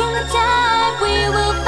in 0.00 0.12
the 0.12 0.24
time 0.32 0.94
we 1.02 1.28
will 1.28 1.67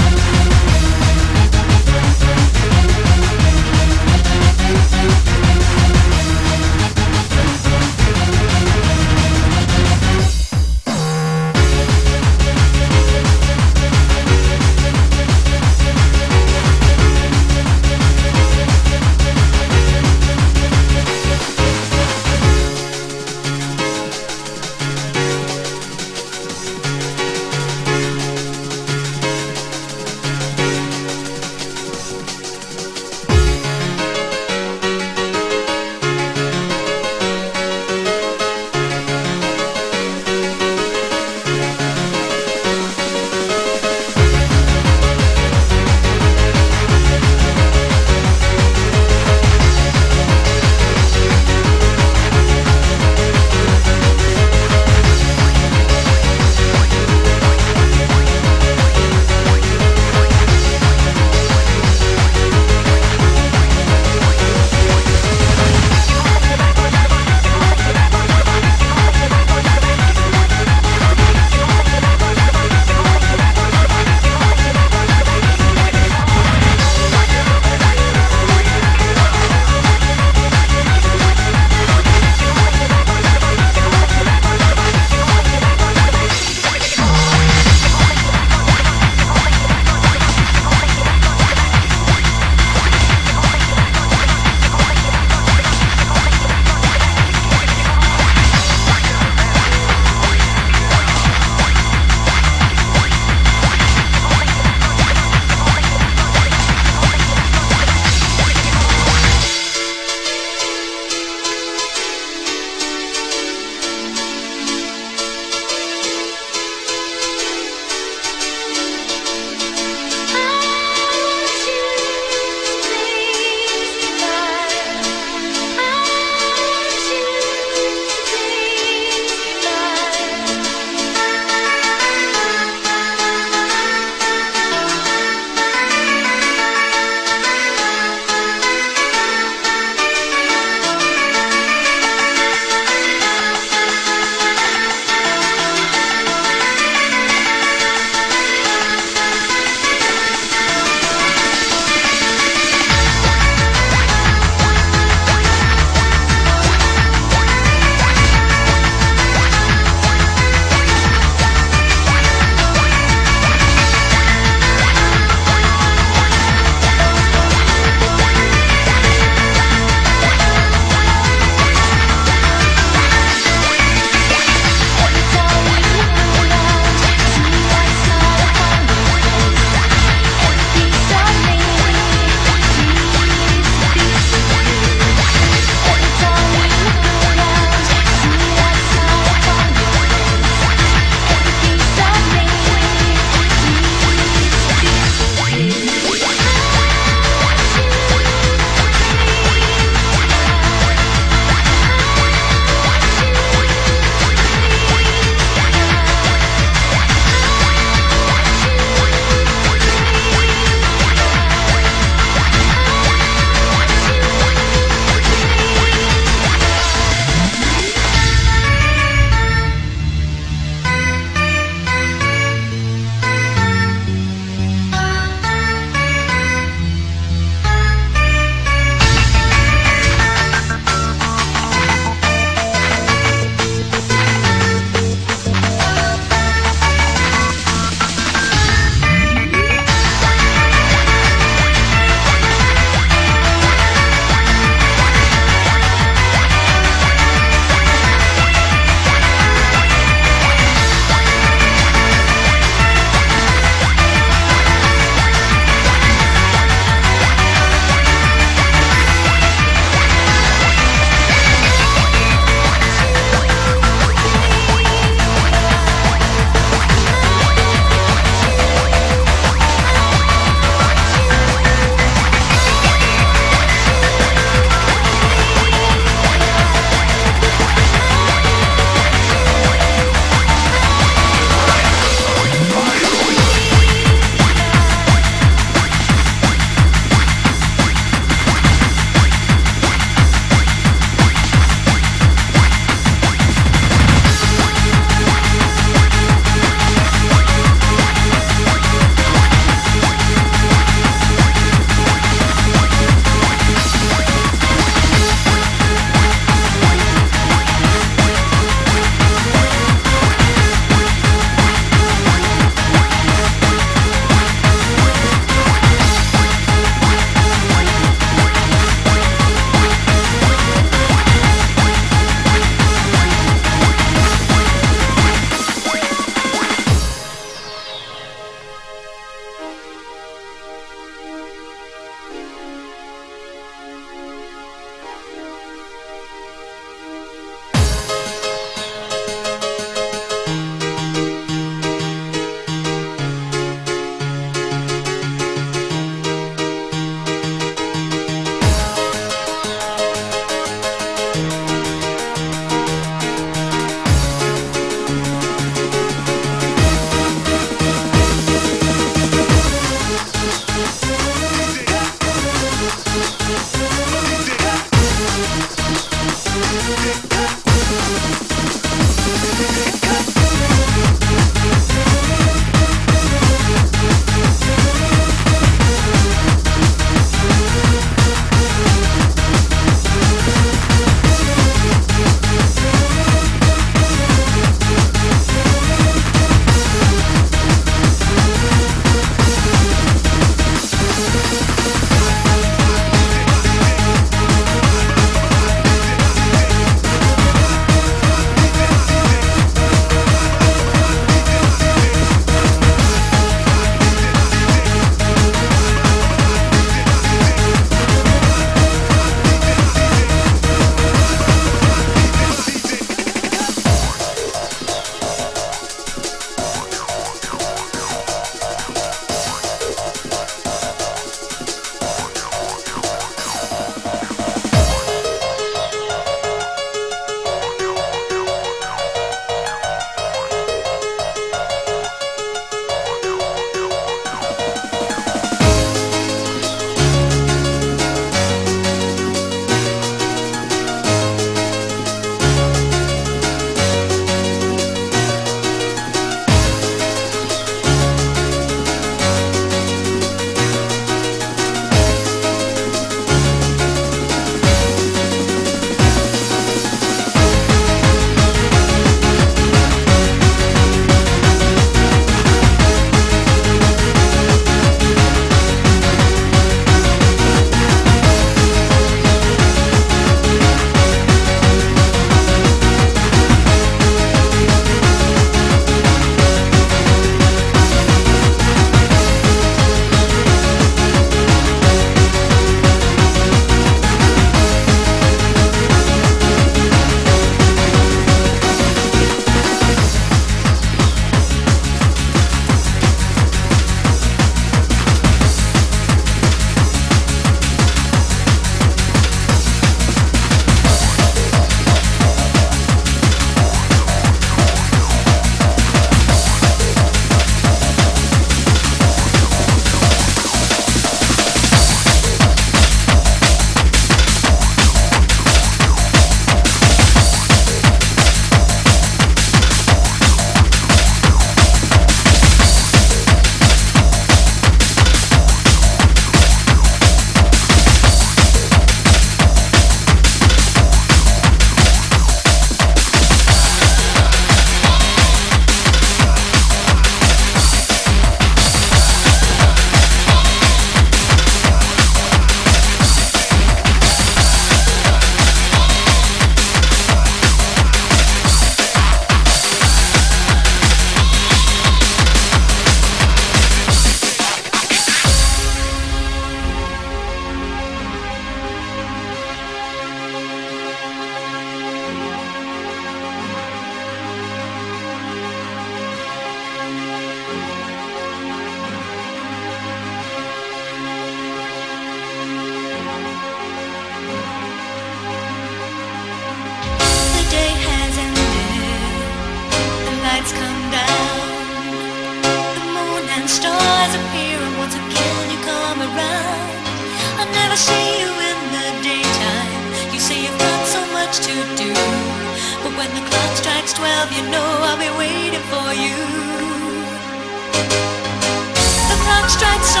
strikes 599.61 600.00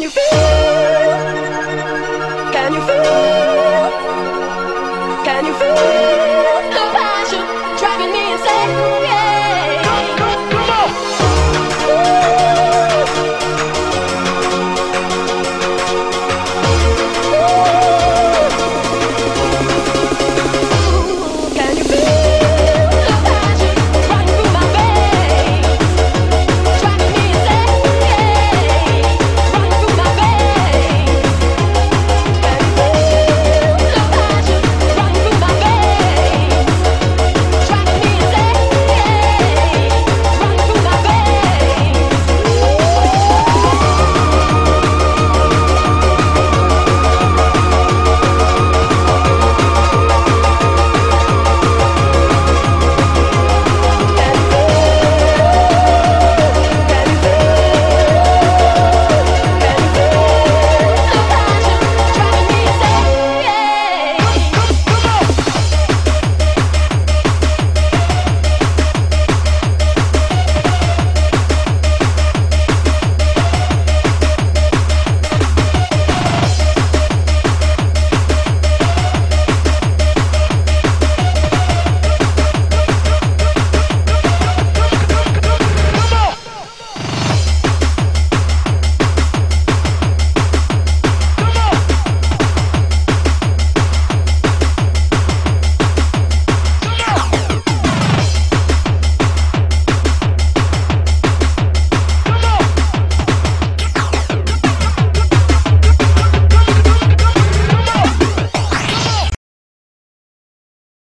you 0.00 0.10
feel? 0.10 0.47